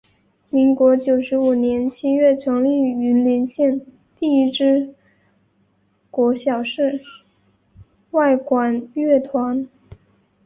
[0.49, 3.79] 民国九十五年七月成立云林县
[4.15, 4.95] 第一支
[6.09, 7.03] 国小室
[8.09, 9.69] 外管乐团。